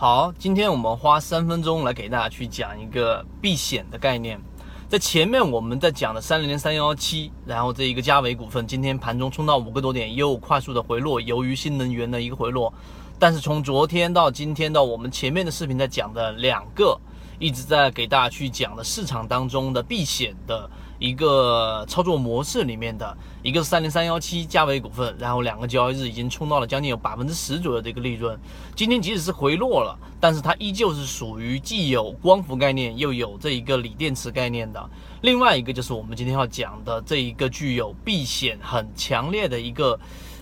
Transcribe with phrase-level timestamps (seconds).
[0.00, 4.40] 好，今天我们花三分钟来给大家去讲一个避险的概念。
[4.88, 12.72] 在前面我们在讲的三零零三幺七，然后这一个嘉维股份今天盘中冲到五个多点，又快速的回落，由于新能源的一个回落。
[13.18, 16.96] 但是从昨天到今天到我们前面的视频在讲的两个，
[17.40, 20.70] 一直在给大家去讲的市场当中的避险的。
[20.98, 28.38] 一个操作模式里面的一个是三零三幺七嘉维股份，然后两个交易日已经冲到了将近有百分之十左右的一个利润。
[28.74, 34.90] 今天即使是回落了，但是它依旧是属于既有光伏概念又有这一个锂电池概念的。
[35.22, 39.98] 另外一个就是我们今天要讲的这一个具有避险很强烈的一个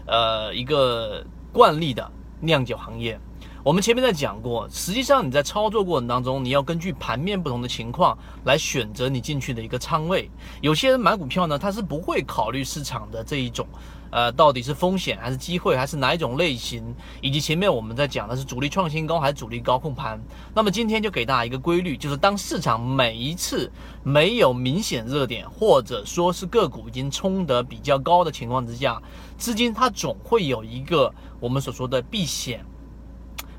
[0.07, 2.11] 呃一个惯例的
[2.41, 3.19] 酿酒行业。
[3.67, 10.31] 我们前面在讲过，实际上你在操作过程当中，你要根据盘面不同的情况来选择你进去的一个仓位。
[10.61, 13.67] 有些人买股票呢，他是不会考虑市场的这一种，
[14.11, 20.23] 呃，到底是风险还是机会，还是哪一种类型，以及前面我们在讲的是主力创新高还是主力高控盘。
[20.55, 23.69] 那么今天就给大家一个规律，就是当市场每一次
[24.05, 29.03] 没有明显热点，或者说是个股已经冲得比较高的情况之下，
[29.37, 32.65] 资金它总会有一个我们所说的避险。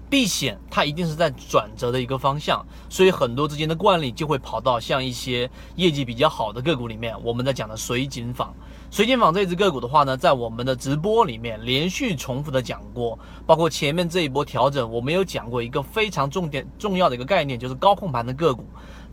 [0.09, 7.13] 避险，它一定是在转折的一个方向，所以很多之间的惯例就会跑到像一些业绩比较好的个股里面。
[7.23, 8.53] 我们在讲的水井坊，
[8.89, 18.65] 水井坊这只个股的话呢，在我们的直播里面连续重复的讲过，包括前面这一波调整，我们有讲过一个非常重点重要的一个概念，就是高控盘的个股。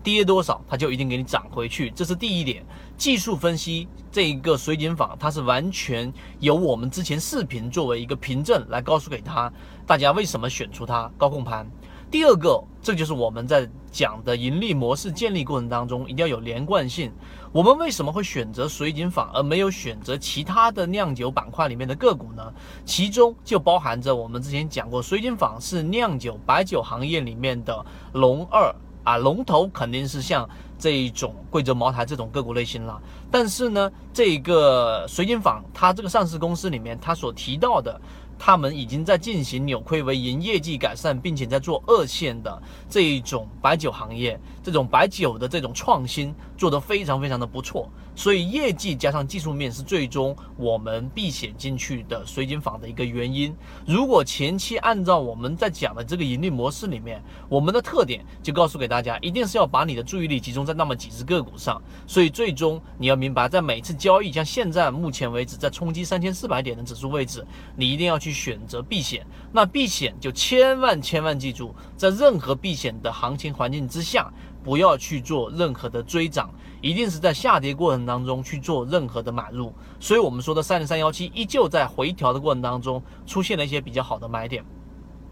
[0.04, 2.62] 跌多少，它就一定给你涨回去，这是第一点。
[2.96, 9.50] 技术分析这一个水井坊，它是完全由我们之前视频作为一个凭证来告诉给他
[9.86, 11.66] 大家为什么选出它高控盘。
[12.10, 17.10] 第二个，这就是我们在讲的盈利模式建立过程当中一定要有连贯性。
[17.50, 22.52] 我们为什么会选择水井坊而没有选择其他的酿酒板块里面的个股呢？
[22.84, 28.72] 其中就包含着我们之前讲过，水井坊是酿酒白酒行业里面的龙二。
[29.04, 33.00] 啊，龙头肯定是像这一种贵州茅台这种个股类型了。
[33.30, 38.00] 但是呢，这个水井坊它这个上市公司里面，它所提到的。
[38.36, 47.88] 他们已经在进行扭亏为盈、业绩改善，并且在做二线的这一种白酒行业，这种白酒的这种创新做得非常非常的不错。
[48.16, 53.54] 所以业绩加上技术面是最终我们避险进去的水井坊的一个原因。
[53.86, 61.80] 如果前期按照我们在讲的这个盈利模式里面，我们的特点就告诉给大家，一定是要把你的注意力集中在那么几只个股上。
[62.04, 67.46] 所以最终你要明白，在每次交易，像现在目前为止在冲击三千四百点的指数位置，
[67.76, 68.14] 你一定要。
[68.24, 74.32] 去选择避险，那避险就千万千万记住，在任何避险的行情环境之下，
[74.64, 79.72] 不要去做任何的追涨，一定是在下跌过程当中去做任何的买入。
[80.00, 84.64] 所以，我们说的三零三幺七依旧在回调的过程当中出现了一些比较好的买点。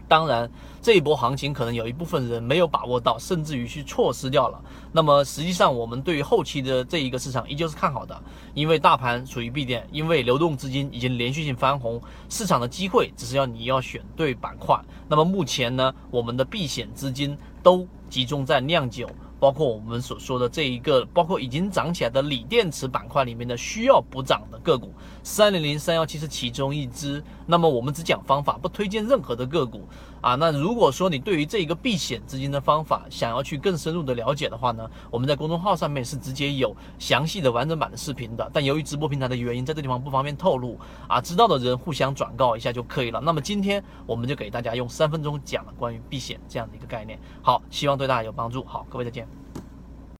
[0.05, 4.61] 当然，这一波行情可能有一部分人没有把握到，甚至于去错失掉了。
[4.91, 8.21] 那么实际上，我们对于后期的这一个市场依旧是看好的，
[8.53, 14.79] 因为大盘处于闭点，因为流动资金已经连续性翻红，市场的机会只是要你要选对板块。
[15.07, 19.09] 那么目前呢，我们的避险资金都集中在酿酒。
[19.43, 27.21] 包括我们所说的这一个，包括已经涨起来的锂电池板块里面的需要补涨的个股，三零零三幺七是其中一只。
[27.45, 29.85] 那么我们只讲方法，不推荐任何的个股
[30.23, 30.33] 啊。
[30.33, 38.49] 那如果说你对于这一个避险资金的方法想要去更深入的了解的话呢，我们在公众号上面是直接有详细的完整版的视频的。
[38.51, 41.21] 但由于直播平台的原因，在这地方不方便透露啊。
[41.21, 43.21] 知道的人互相转告一下就可以了。
[43.21, 47.19] 那么今天我们就给大家用三分钟讲了关于避险这样的一个概念。
[47.41, 48.63] 好，希望对大家有帮助。
[48.63, 49.42] 好，各位再见。